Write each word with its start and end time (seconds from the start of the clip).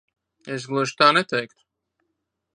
Es 0.55 0.65
gluži 0.71 0.95
tā 1.03 1.11
neteiktu. 1.19 1.61